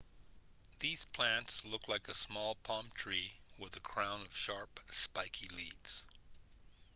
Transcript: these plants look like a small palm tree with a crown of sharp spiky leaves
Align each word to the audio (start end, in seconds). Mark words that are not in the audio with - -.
these 0.79 1.05
plants 1.05 1.63
look 1.63 1.87
like 1.87 2.07
a 2.07 2.13
small 2.15 2.55
palm 2.63 2.89
tree 2.95 3.31
with 3.59 3.75
a 3.75 3.79
crown 3.81 4.21
of 4.23 4.35
sharp 4.35 4.79
spiky 4.89 5.47
leaves 5.55 6.07